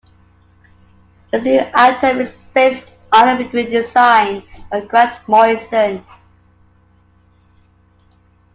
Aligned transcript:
This 1.29 1.43
new 1.43 1.59
Atom 1.75 2.21
is 2.21 2.35
based 2.55 2.85
on 3.13 3.29
a 3.29 3.37
redesign 3.49 4.43
by 4.71 4.81
Grant 4.87 5.19
Morrison. 5.27 6.03